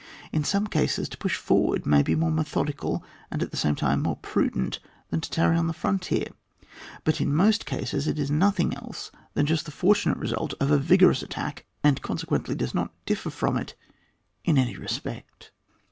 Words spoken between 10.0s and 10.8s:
result of a